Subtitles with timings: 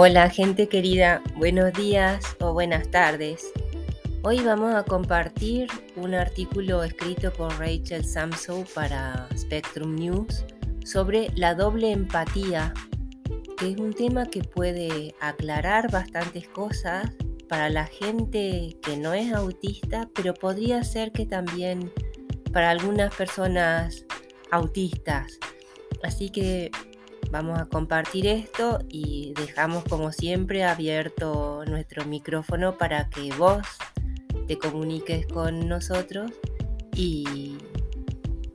[0.00, 3.52] Hola gente querida, buenos días o buenas tardes.
[4.22, 5.66] Hoy vamos a compartir
[5.96, 10.44] un artículo escrito por Rachel Samsow para Spectrum News
[10.84, 12.72] sobre la doble empatía,
[13.58, 17.10] que es un tema que puede aclarar bastantes cosas
[17.48, 21.92] para la gente que no es autista, pero podría ser que también
[22.52, 24.04] para algunas personas
[24.52, 25.40] autistas.
[26.04, 26.70] Así que
[27.30, 33.66] vamos a compartir esto y dejamos como siempre abierto nuestro micrófono para que vos
[34.46, 36.32] te comuniques con nosotros
[36.94, 37.58] y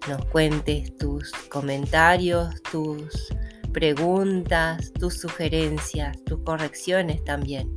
[0.08, 3.34] nos cuentes tus comentarios, tus
[3.72, 7.76] preguntas, tus sugerencias, tus correcciones también.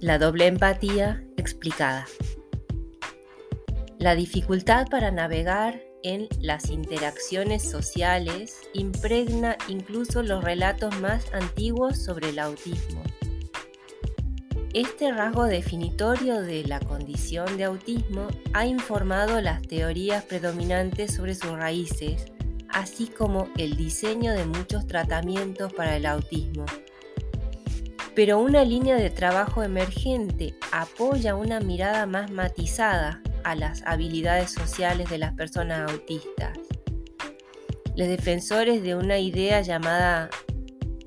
[0.00, 2.06] La doble empatía explicada.
[3.98, 12.30] La dificultad para navegar en las interacciones sociales impregna incluso los relatos más antiguos sobre
[12.30, 13.02] el autismo.
[14.74, 21.52] Este rasgo definitorio de la condición de autismo ha informado las teorías predominantes sobre sus
[21.52, 22.26] raíces,
[22.68, 26.66] así como el diseño de muchos tratamientos para el autismo.
[28.14, 35.08] Pero una línea de trabajo emergente apoya una mirada más matizada a las habilidades sociales
[35.10, 36.58] de las personas autistas.
[37.96, 40.30] Los defensores de una idea llamada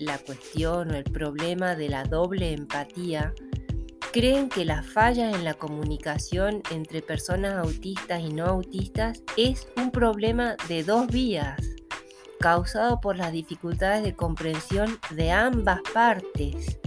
[0.01, 3.33] la cuestión o el problema de la doble empatía
[4.11, 9.91] creen que la falla en la comunicación entre personas autistas y no autistas es un
[9.91, 11.61] problema de dos vías,
[12.39, 16.79] causado por las dificultades de comprensión de ambas partes.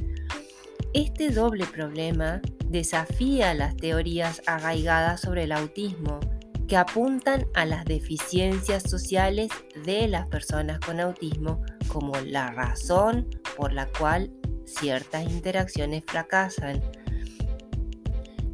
[0.92, 2.42] Este doble problema
[2.74, 6.18] desafía las teorías arraigadas sobre el autismo
[6.67, 9.48] que apuntan a las deficiencias sociales
[9.85, 14.33] de las personas con autismo como la razón por la cual
[14.67, 16.83] ciertas interacciones fracasan.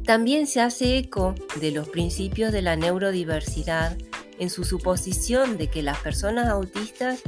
[0.05, 3.97] También se hace eco de los principios de la neurodiversidad
[4.37, 7.23] en su suposición de que las personas autistas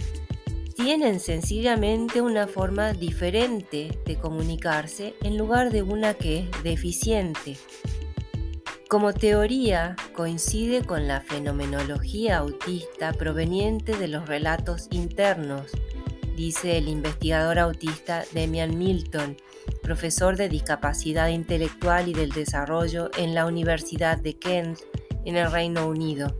[0.76, 7.58] tienen sencillamente una forma diferente de comunicarse en lugar de una que es deficiente.
[8.90, 15.72] Como teoría, coincide con la fenomenología autista proveniente de los relatos internos,
[16.36, 19.38] dice el investigador autista Demian Milton,
[19.82, 24.80] profesor de discapacidad intelectual y del desarrollo en la Universidad de Kent,
[25.26, 26.36] en el Reino Unido.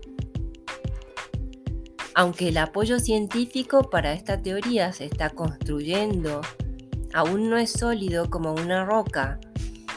[2.16, 6.42] Aunque el apoyo científico para esta teoría se está construyendo,
[7.14, 9.40] aún no es sólido como una roca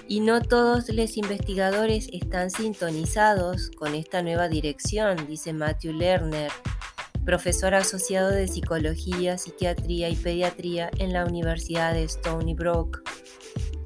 [0.09, 6.50] y no todos los investigadores están sintonizados con esta nueva dirección, dice Matthew Lerner,
[7.26, 13.03] profesor asociado de Psicología, Psiquiatría y Pediatría en la Universidad de Stony Brook,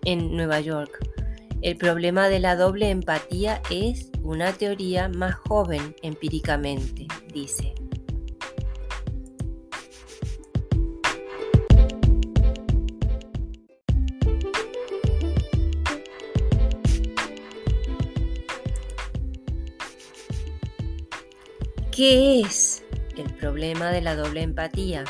[0.04, 0.98] en Nueva York.
[1.62, 7.79] El problema de la doble empatía es una teoría más joven empíricamente, dice.
[22.00, 22.83] ¿Qué es
[23.19, 25.05] el problema de la doble empatía?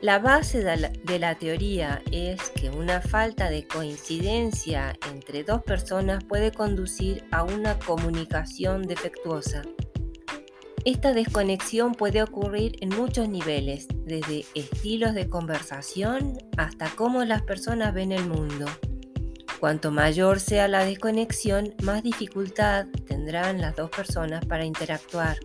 [0.00, 6.50] La base de la, teoría es que una falta de coincidencia entre dos personas puede
[6.50, 9.62] conducir a una comunicación defectuosa.
[10.84, 17.94] Esta desconexión puede ocurrir en muchos niveles, desde estilos de conversación hasta cómo las personas
[17.94, 18.66] ven el mundo.
[19.60, 25.36] Cuanto mayor sea la desconexión, más dificultad tendrán las dos personas para interactuar.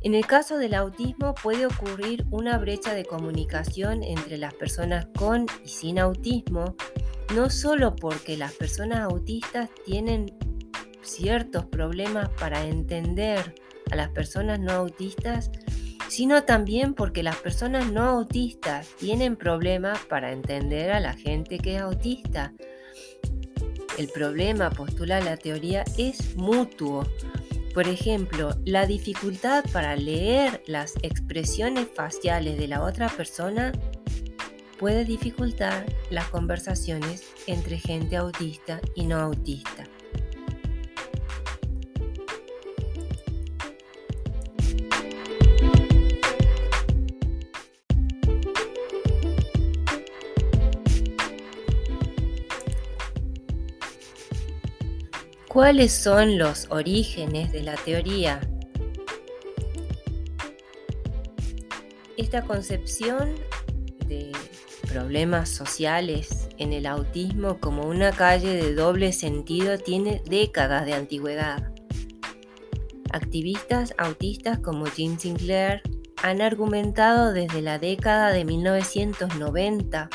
[0.00, 5.46] En el caso del autismo puede ocurrir una brecha de comunicación entre las personas con
[5.64, 6.74] y sin autismo,
[7.32, 10.36] no solo porque las personas autistas tienen
[11.02, 13.54] ciertos problemas para entender
[13.92, 15.52] a las personas no autistas,
[16.12, 21.76] sino también porque las personas no autistas tienen problemas para entender a la gente que
[21.76, 22.52] es autista.
[23.96, 27.06] El problema, postula la teoría, es mutuo.
[27.72, 33.72] Por ejemplo, la dificultad para leer las expresiones faciales de la otra persona
[34.78, 39.84] puede dificultar las conversaciones entre gente autista y no autista.
[55.52, 58.40] ¿Cuáles son los orígenes de la teoría?
[62.16, 63.34] Esta concepción
[64.06, 64.32] de
[64.88, 71.70] problemas sociales en el autismo como una calle de doble sentido tiene décadas de antigüedad.
[73.12, 75.82] Activistas autistas como Jean Sinclair
[76.22, 80.08] han argumentado desde la década de 1990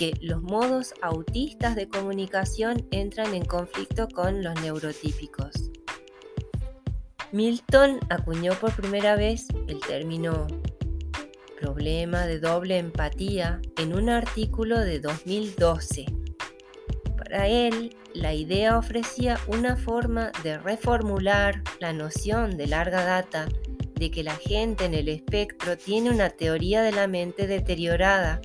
[0.00, 5.70] que los modos autistas de comunicación entran en conflicto con los neurotípicos.
[7.32, 10.46] Milton acuñó por primera vez el término
[11.60, 16.06] problema de doble empatía en un artículo de 2012.
[17.18, 23.48] Para él, la idea ofrecía una forma de reformular la noción de larga data
[23.96, 28.40] de que la gente en el espectro tiene una teoría de la mente deteriorada,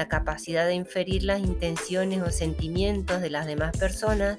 [0.00, 4.38] la capacidad de inferir las intenciones o sentimientos de las demás personas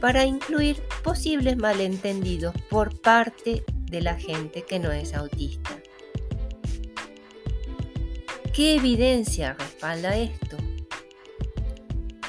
[0.00, 5.70] para incluir posibles malentendidos por parte de la gente que no es autista.
[8.52, 10.56] ¿Qué evidencia respalda esto?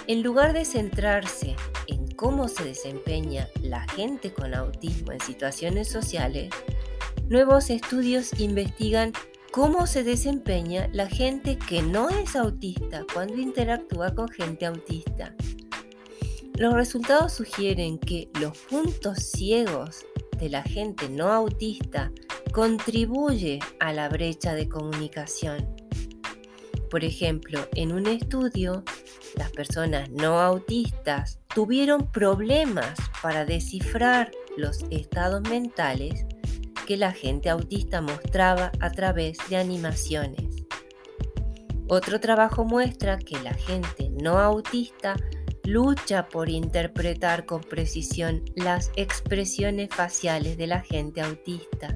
[0.07, 1.55] En lugar de centrarse
[1.85, 6.49] en cómo se desempeña la gente con autismo en situaciones sociales,
[7.27, 9.13] nuevos estudios investigan
[9.51, 15.35] cómo se desempeña la gente que no es autista cuando interactúa con gente autista.
[16.55, 20.05] Los resultados sugieren que los puntos ciegos
[20.39, 22.11] de la gente no autista
[22.53, 25.75] contribuye a la brecha de comunicación.
[26.89, 28.83] Por ejemplo, en un estudio,
[29.35, 36.25] las personas no autistas tuvieron problemas para descifrar los estados mentales
[36.91, 40.65] que la gente autista mostraba a través de animaciones.
[41.87, 45.15] Otro trabajo muestra que la gente no autista
[45.63, 51.95] lucha por interpretar con precisión las expresiones faciales de la gente autista.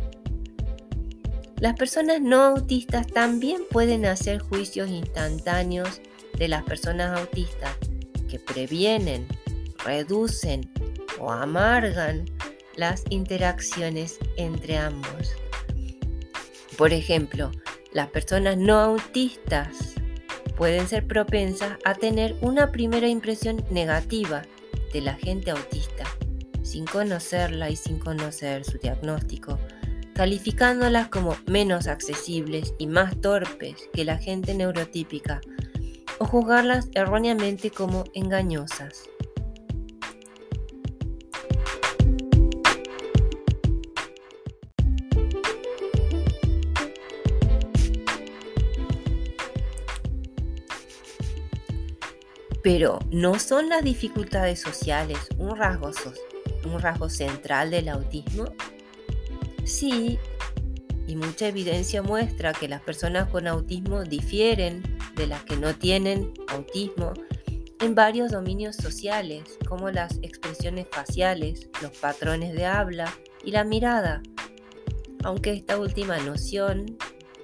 [1.59, 5.99] Las personas no autistas también pueden hacer juicios instantáneos
[6.37, 7.75] de las personas autistas
[8.29, 9.27] que previenen,
[9.83, 10.71] reducen
[11.19, 12.23] o amargan
[12.75, 15.33] las interacciones entre ambos.
[16.77, 17.51] Por ejemplo,
[17.93, 19.95] las personas no autistas
[20.57, 24.43] pueden ser propensas a tener una primera impresión negativa
[24.93, 26.05] de la gente autista,
[26.63, 29.59] sin conocerla y sin conocer su diagnóstico,
[30.13, 35.41] calificándolas como menos accesibles y más torpes que la gente neurotípica,
[36.19, 39.09] o juzgarlas erróneamente como engañosas.
[52.65, 58.45] Pero ¿no son las dificultades sociales un rasgo, central del autismo?
[59.63, 60.17] Sí,
[61.05, 64.81] y mucha evidencia muestra que las personas con autismo difieren
[65.15, 67.13] de las que no tienen autismo
[67.81, 73.13] en varios dominios sociales, como las expresiones faciales, los patrones de habla
[73.43, 74.23] y la mirada,
[75.23, 76.97] aunque esta última noción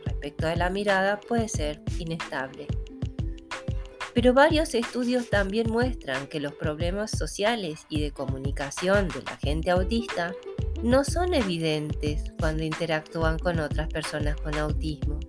[0.03, 2.65] respecto a la mirada puede ser inestable.
[4.13, 9.71] Pero varios estudios también muestran que los problemas sociales y de comunicación de la gente
[9.71, 10.33] autista
[10.83, 15.19] no son evidentes cuando interactúan con otras personas con autismo.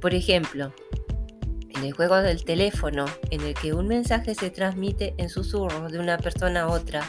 [0.00, 0.74] Por ejemplo,
[1.70, 5.98] en el juego del teléfono, en el que un mensaje se transmite en susurros de
[5.98, 7.08] una persona a otra,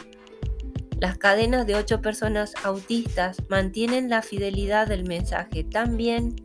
[1.00, 6.36] las cadenas de ocho personas autistas mantienen la fidelidad del mensaje tan bien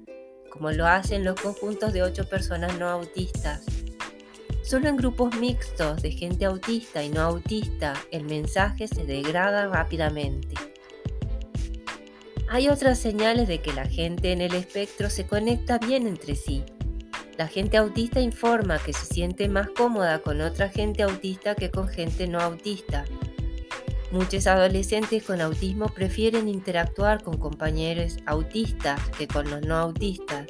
[0.50, 3.66] como lo hacen los conjuntos de ocho personas no autistas.
[4.66, 10.56] Solo en grupos mixtos de gente autista y no autista el mensaje se degrada rápidamente.
[12.50, 16.64] Hay otras señales de que la gente en el espectro se conecta bien entre sí.
[17.38, 21.88] La gente autista informa que se siente más cómoda con otra gente autista que con
[21.88, 23.06] gente no autista.
[24.10, 30.48] Muchos adolescentes con autismo prefieren interactuar con compañeros autistas que con los no autistas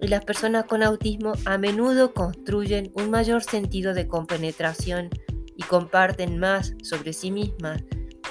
[0.00, 5.10] y las personas con autismo a menudo construyen un mayor sentido de compenetración
[5.56, 7.82] y comparten más sobre sí mismas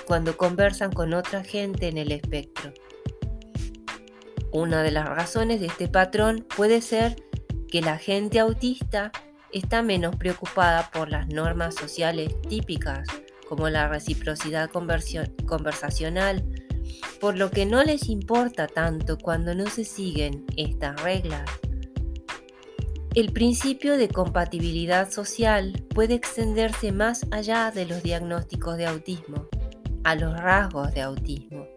[0.07, 2.73] cuando conversan con otra gente en el espectro.
[4.51, 7.15] Una de las razones de este patrón puede ser
[7.69, 9.11] que la gente autista
[9.51, 13.07] está menos preocupada por las normas sociales típicas
[13.47, 16.45] como la reciprocidad conversacional,
[17.19, 21.49] por lo que no les importa tanto cuando no se siguen estas reglas.
[23.15, 29.47] El principio de compatibilidad social puede extenderse más allá de los diagnósticos de autismo,
[30.03, 31.67] a los rasgos de autismo.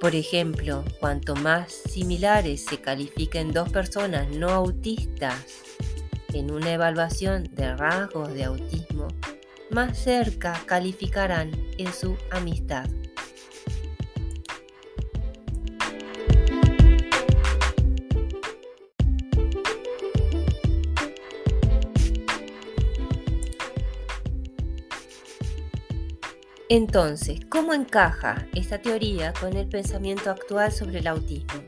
[0.00, 5.62] Por ejemplo, cuanto más similares se califiquen dos personas no autistas
[6.32, 9.08] en una evaluación de rasgos de autismo,
[9.70, 12.88] más cerca calificarán en su amistad.
[26.74, 31.62] Entonces, ¿cómo encaja esta teoría con el pensamiento actual sobre el autismo?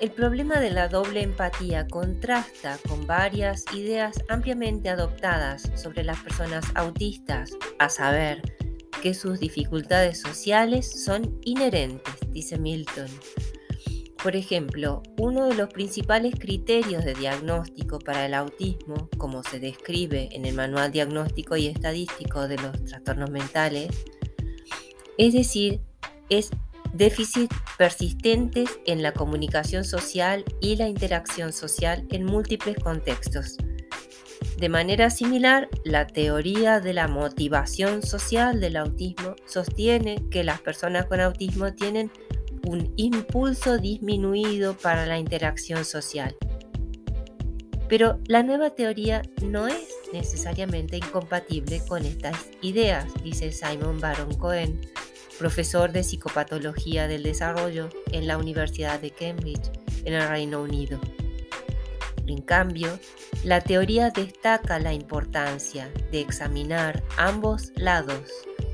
[0.00, 6.66] El problema de la doble empatía contrasta con varias ideas ampliamente adoptadas sobre las personas
[6.74, 8.42] autistas, a saber,
[9.02, 13.08] que sus dificultades sociales son inherentes, dice Milton,
[14.24, 20.30] por ejemplo, uno de los principales criterios de diagnóstico para el autismo, como se describe
[20.32, 23.90] en el Manual Diagnóstico y Estadístico de los Trastornos Mentales,
[25.18, 25.82] es decir,
[26.30, 26.48] es
[26.94, 33.58] déficit persistentes en la comunicación social y la interacción social en múltiples contextos.
[34.56, 41.04] De manera similar, la teoría de la motivación social del autismo sostiene que las personas
[41.04, 42.10] con autismo tienen
[42.66, 46.36] un impulso disminuido para la interacción social.
[47.88, 54.80] Pero la nueva teoría no es necesariamente incompatible con estas ideas, dice Simon Baron Cohen,
[55.38, 59.70] profesor de psicopatología del desarrollo en la Universidad de Cambridge,
[60.04, 60.98] en el Reino Unido.
[62.26, 62.98] En cambio,
[63.44, 68.30] la teoría destaca la importancia de examinar ambos lados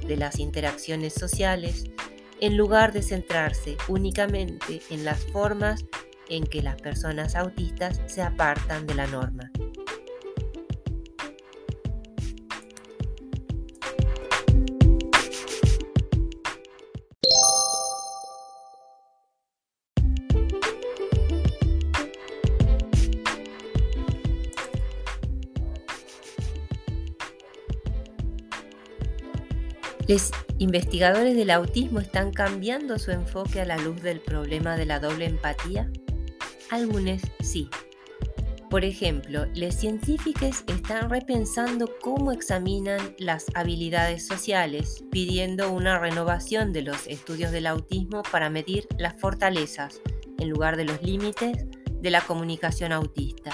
[0.06, 1.84] de las interacciones sociales
[2.40, 5.84] en lugar de centrarse únicamente en las formas
[6.28, 9.50] en que las personas autistas se apartan de la norma.
[30.10, 34.98] Los investigadores del autismo están cambiando su enfoque a la luz del problema de la
[34.98, 35.88] doble empatía.
[36.68, 37.70] Algunos sí.
[38.70, 46.82] Por ejemplo, los científicos están repensando cómo examinan las habilidades sociales, pidiendo una renovación de
[46.82, 50.00] los estudios del autismo para medir las fortalezas,
[50.40, 51.66] en lugar de los límites,
[52.00, 53.52] de la comunicación autista.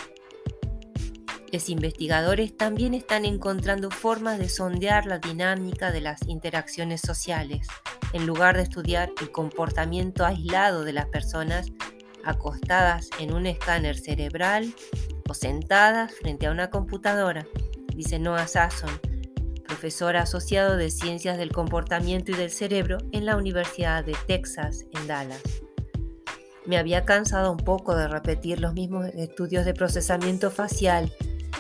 [1.53, 7.69] Los investigadores también están encontrando formas de sondear la dinámica de las interacciones sociales,
[8.13, 11.71] en lugar de estudiar el comportamiento aislado de las personas
[12.25, 14.75] acostadas en un escáner cerebral
[15.29, 17.47] o sentadas frente a una computadora,
[17.95, 18.91] dice Noah Sasson,
[19.67, 25.07] profesor asociado de Ciencias del Comportamiento y del Cerebro en la Universidad de Texas en
[25.07, 25.43] Dallas.
[26.67, 31.13] Me había cansado un poco de repetir los mismos estudios de procesamiento facial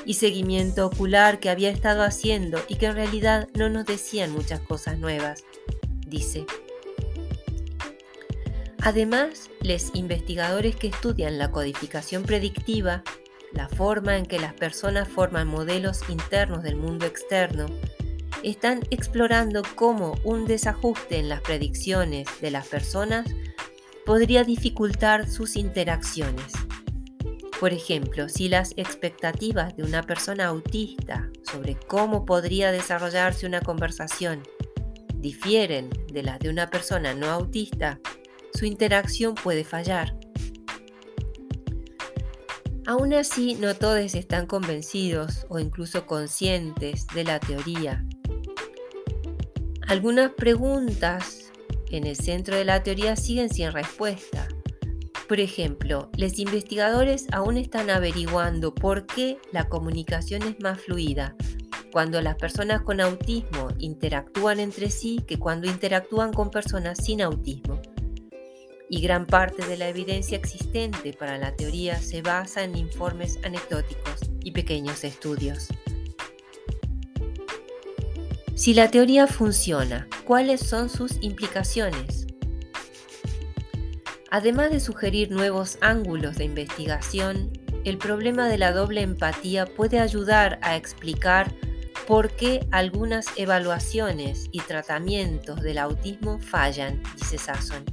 [0.06, 4.60] y seguimiento ocular que había estado haciendo y que en realidad no nos decían muchas
[4.60, 5.44] cosas nuevas,
[6.06, 6.46] dice.
[8.80, 13.02] Además, los investigadores que estudian la codificación predictiva,
[13.52, 17.66] la forma en que las personas forman modelos internos del mundo externo,
[18.44, 23.26] están explorando cómo un desajuste en las predicciones de las personas
[24.04, 26.52] podría dificultar sus interacciones.
[27.58, 34.42] Por ejemplo, si las expectativas de una persona autista sobre cómo podría desarrollarse una conversación
[35.14, 37.98] difieren de las de una persona no autista,
[38.52, 40.16] su interacción puede fallar.
[42.86, 48.04] Aún así, no todos están convencidos o incluso conscientes de la teoría.
[49.88, 51.52] Algunas preguntas
[51.90, 54.45] en el centro de la teoría siguen sin respuesta.
[55.28, 61.34] Por ejemplo, los investigadores aún están averiguando por qué la comunicación es más fluida
[61.96, 67.80] cuando las personas con autismo interactúan entre sí que cuando interactúan con personas sin autismo.
[68.90, 74.20] Y gran parte de la evidencia existente para la teoría se basa en informes anecdóticos
[74.44, 75.68] y pequeños estudios.
[78.54, 82.25] Si la teoría funciona, ¿cuáles son sus implicaciones?
[84.30, 87.52] Además de sugerir nuevos ángulos de investigación,
[87.84, 91.54] el problema de la doble empatía puede ayudar a explicar
[92.06, 97.84] por qué algunas evaluaciones y tratamientos del autismo fallan, dice Sasson.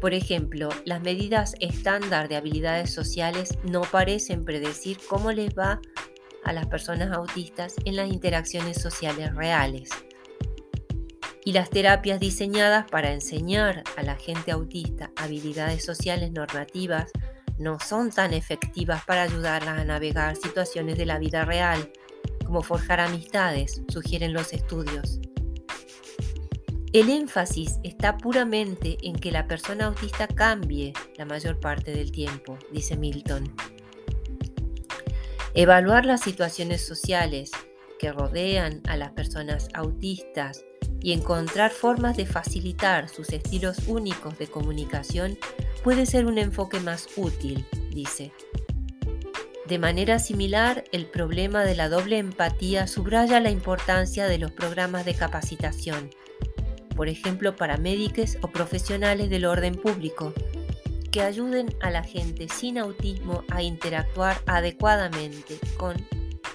[0.00, 5.80] Por ejemplo, las medidas estándar de habilidades sociales no parecen predecir cómo les va
[6.44, 9.90] a las personas autistas en las interacciones sociales reales.
[11.44, 17.10] Y las terapias diseñadas para enseñar a la gente autista habilidades sociales normativas
[17.58, 21.92] no son tan efectivas para ayudarlas a navegar situaciones de la vida real,
[22.44, 25.20] como forjar amistades, sugieren los estudios.
[26.92, 32.58] El énfasis está puramente en que la persona autista cambie la mayor parte del tiempo,
[32.70, 33.54] dice Milton.
[35.54, 37.50] Evaluar las situaciones sociales
[37.98, 40.64] que rodean a las personas autistas
[41.02, 45.36] y encontrar formas de facilitar sus estilos únicos de comunicación
[45.82, 48.32] puede ser un enfoque más útil, dice.
[49.66, 55.04] De manera similar, el problema de la doble empatía subraya la importancia de los programas
[55.04, 56.10] de capacitación,
[56.94, 60.34] por ejemplo para médicos o profesionales del orden público,
[61.10, 65.96] que ayuden a la gente sin autismo a interactuar adecuadamente con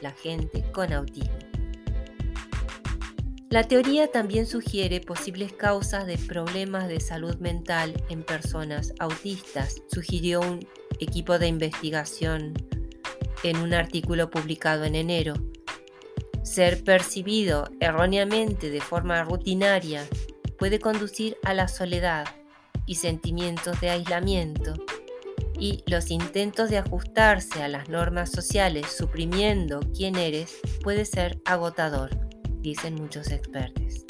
[0.01, 1.47] la gente con autismo.
[3.50, 10.42] La teoría también sugiere posibles causas de problemas de salud mental en personas autistas, sugirió
[10.42, 10.68] un
[11.00, 12.54] equipo de investigación
[13.44, 15.36] en un artículo publicado en enero.
[16.44, 20.06] Ser percibido erróneamente de forma rutinaria
[20.60, 22.25] puede conducir a la soledad
[22.86, 24.74] y sentimientos de aislamiento,
[25.58, 32.26] y los intentos de ajustarse a las normas sociales suprimiendo quién eres puede ser agotador
[32.67, 34.05] dicen muchos expertos.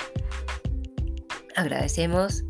[1.56, 2.44] Agradecemos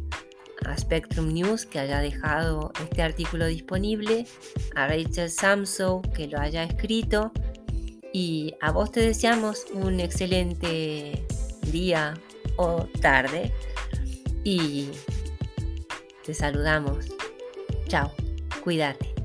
[0.65, 4.25] a Spectrum News que haya dejado este artículo disponible,
[4.75, 7.31] a Rachel Samsow que lo haya escrito
[8.13, 11.25] y a vos te deseamos un excelente
[11.71, 12.13] día
[12.55, 13.51] o tarde
[14.43, 14.89] y
[16.25, 17.05] te saludamos.
[17.87, 18.11] Chao,
[18.63, 19.16] cuídate.